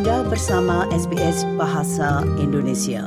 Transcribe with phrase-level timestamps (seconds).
[0.00, 3.04] Anda bersama SBS Bahasa Indonesia.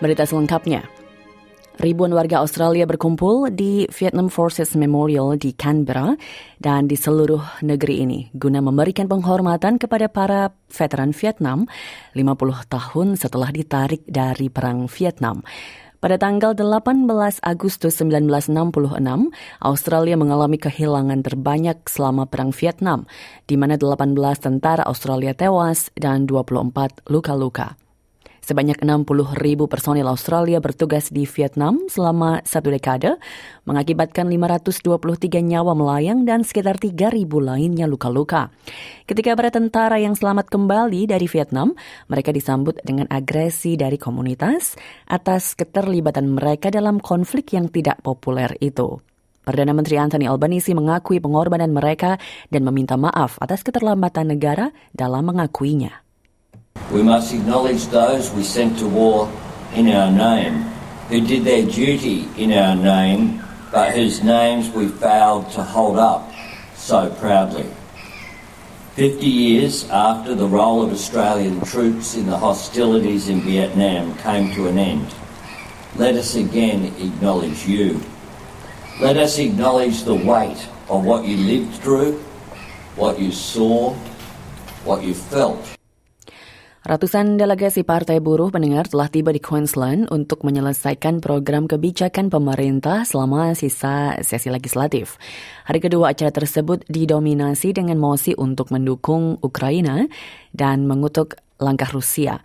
[0.00, 1.03] Berita selengkapnya.
[1.74, 6.14] Ribuan warga Australia berkumpul di Vietnam Forces Memorial di Canberra
[6.62, 11.66] dan di seluruh negeri ini guna memberikan penghormatan kepada para veteran Vietnam
[12.14, 15.42] 50 tahun setelah ditarik dari Perang Vietnam.
[15.98, 23.08] Pada tanggal 18 Agustus 1966, Australia mengalami kehilangan terbanyak selama Perang Vietnam,
[23.48, 27.80] di mana 18 tentara Australia tewas dan 24 luka-luka.
[28.44, 33.16] Sebanyak 60 ribu personil Australia bertugas di Vietnam selama satu dekade,
[33.64, 38.52] mengakibatkan 523 nyawa melayang dan sekitar 3 ribu lainnya luka-luka.
[39.08, 41.72] Ketika para tentara yang selamat kembali dari Vietnam,
[42.12, 44.76] mereka disambut dengan agresi dari komunitas
[45.08, 49.00] atas keterlibatan mereka dalam konflik yang tidak populer itu.
[49.40, 52.20] Perdana Menteri Anthony Albanese mengakui pengorbanan mereka
[52.52, 56.03] dan meminta maaf atas keterlambatan negara dalam mengakuinya.
[56.94, 59.28] We must acknowledge those we sent to war
[59.74, 60.62] in our name,
[61.08, 66.32] who did their duty in our name, but whose names we failed to hold up
[66.76, 67.68] so proudly.
[68.94, 74.68] Fifty years after the role of Australian troops in the hostilities in Vietnam came to
[74.68, 75.12] an end,
[75.96, 78.00] let us again acknowledge you.
[79.00, 82.20] Let us acknowledge the weight of what you lived through,
[82.94, 83.94] what you saw,
[84.84, 85.74] what you felt.
[86.84, 93.56] Ratusan delegasi Partai Buruh mendengar telah tiba di Queensland untuk menyelesaikan program kebijakan pemerintah selama
[93.56, 95.16] sisa sesi legislatif.
[95.64, 100.04] Hari kedua acara tersebut didominasi dengan mosi untuk mendukung Ukraina
[100.52, 102.44] dan mengutuk langkah Rusia.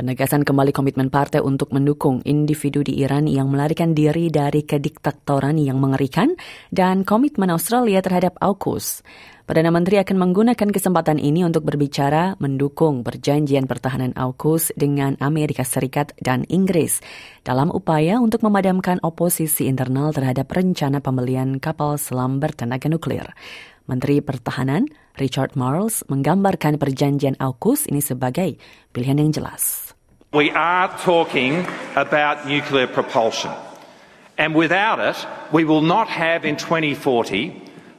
[0.00, 5.76] Penegasan kembali komitmen partai untuk mendukung individu di Iran yang melarikan diri dari kediktatoran yang
[5.76, 6.40] mengerikan
[6.72, 9.04] dan komitmen Australia terhadap AUKUS.
[9.44, 16.16] Perdana Menteri akan menggunakan kesempatan ini untuk berbicara mendukung perjanjian pertahanan AUKUS dengan Amerika Serikat
[16.16, 17.04] dan Inggris
[17.44, 23.36] dalam upaya untuk memadamkan oposisi internal terhadap rencana pembelian kapal selam bertenaga nuklir.
[23.90, 24.86] Menteri Pertahanan
[25.18, 28.54] Richard Marles menggambarkan perjanjian AUKUS ini sebagai
[28.94, 29.90] pilihan yang jelas.
[30.30, 31.66] We are talking
[31.98, 33.50] about nuclear propulsion.
[34.38, 35.18] And without it,
[35.50, 37.50] we will not have in 2040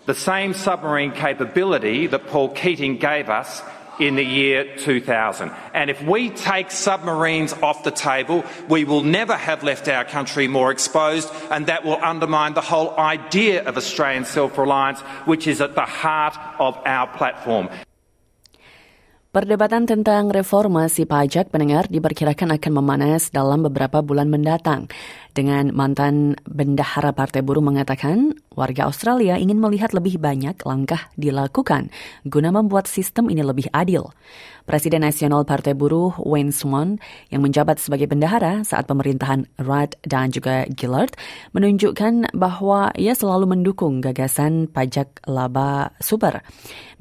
[0.07, 3.59] the same submarine capability that Paul Keating gave us
[4.00, 5.52] in the year 2000.
[5.74, 10.47] And if we take submarines off the table, we will never have left our country
[10.47, 15.62] more exposed, and that will undermine the whole idea of Australian self reliance, which is
[15.62, 17.69] at the heart of our platform.
[19.31, 24.91] Perdebatan tentang reformasi pajak pendengar diperkirakan akan memanas dalam beberapa bulan mendatang.
[25.31, 31.88] Dengan mantan bendahara Partai Buruh mengatakan, warga Australia ingin melihat lebih banyak langkah dilakukan
[32.28, 34.12] guna membuat sistem ini lebih adil.
[34.67, 37.01] Presiden Nasional Partai Buruh Wayne Swan
[37.34, 41.16] yang menjabat sebagai bendahara saat pemerintahan Rudd dan juga Gillard
[41.56, 46.45] menunjukkan bahwa ia selalu mendukung gagasan pajak laba super.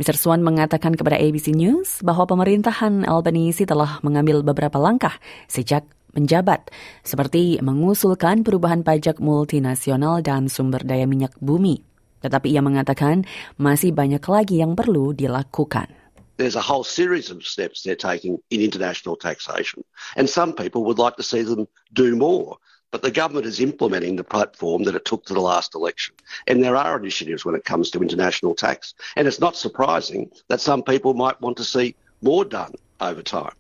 [0.00, 0.16] Mr.
[0.16, 5.18] Swan mengatakan kepada ABC News bahwa pemerintahan Albanese telah mengambil beberapa langkah
[5.50, 5.84] sejak
[6.16, 6.70] menjabat,
[7.02, 11.82] seperti mengusulkan perubahan pajak multinasional dan sumber daya minyak bumi.
[12.20, 13.24] Tetapi ia mengatakan
[13.56, 15.88] masih banyak lagi yang perlu dilakukan.
[16.36, 19.84] There's a whole series of steps they're taking in international taxation,
[20.16, 22.56] and some people would like to see them do more.
[22.90, 26.14] But the government is implementing the platform that it took to the last election.
[26.48, 28.94] And there are initiatives when it comes to international tax.
[29.14, 33.54] And it's not surprising that some people might want to see more done over time.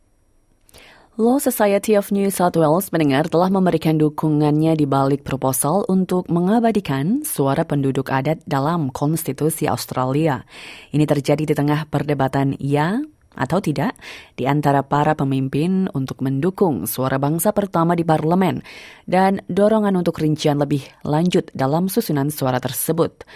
[1.20, 7.28] Law Society of New South Wales mendengar telah memberikan dukungannya di balik proposal untuk mengabadikan
[7.28, 10.48] suara penduduk adat dalam konstitusi Australia.
[10.88, 13.04] Ini terjadi di tengah perdebatan ya
[13.36, 14.00] atau tidak
[14.32, 18.64] di antara para pemimpin untuk mendukung suara bangsa pertama di parlemen
[19.04, 23.28] dan dorongan untuk rincian lebih lanjut dalam susunan suara tersebut.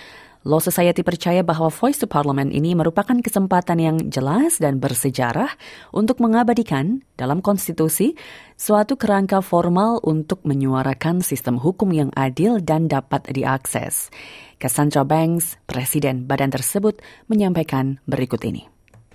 [0.45, 5.49] Law Society percaya bahwa Voice to Parliament ini merupakan kesempatan yang jelas dan bersejarah
[5.89, 8.13] untuk mengabadikan dalam konstitusi
[8.53, 14.13] suatu kerangka formal untuk menyuarakan sistem hukum yang adil dan dapat diakses.
[14.61, 18.69] Cassandra Banks, Presiden badan tersebut, menyampaikan berikut ini.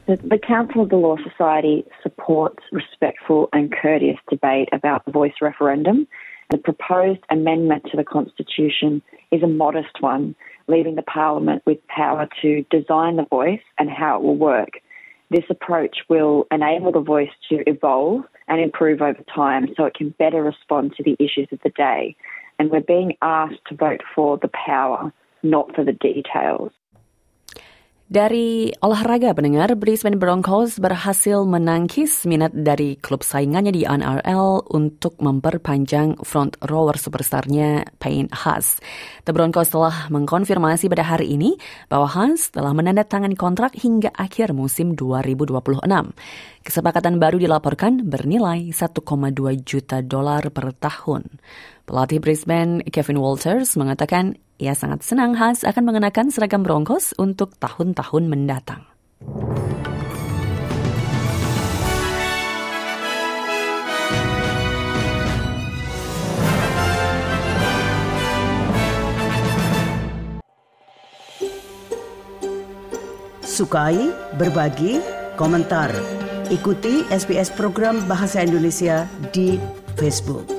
[0.10, 6.10] The Council of the Law Society supports respectful and courteous debate about the voice referendum.
[6.50, 10.36] The proposed amendment to the Constitution is a modest one
[10.68, 14.81] leaving the Parliament with power to design the voice and how it will work.
[15.30, 20.10] This approach will enable the voice to evolve and improve over time so it can
[20.18, 22.16] better respond to the issues of the day.
[22.57, 25.13] And we're being asked to vote for the power,
[25.44, 26.72] not for the details.
[28.10, 36.18] Dari olahraga pendengar, Brisbane Broncos berhasil menangkis minat dari klub saingannya di NRL untuk memperpanjang
[36.26, 38.82] front rower superstarnya Payne Haas.
[39.30, 41.54] The Broncos telah mengkonfirmasi pada hari ini
[41.86, 45.86] bahwa Haas telah menandatangani kontrak hingga akhir musim 2026.
[46.66, 49.06] Kesepakatan baru dilaporkan bernilai 1,2
[49.62, 51.30] juta dolar per tahun.
[51.86, 58.28] Pelatih Brisbane Kevin Walters mengatakan ia sangat senang Hans akan mengenakan seragam Broncos untuk tahun-tahun
[58.28, 58.84] mendatang.
[73.60, 75.04] Sukai, berbagi,
[75.36, 75.92] komentar.
[76.48, 79.04] Ikuti SBS program Bahasa Indonesia
[79.36, 79.60] di
[80.00, 80.59] Facebook.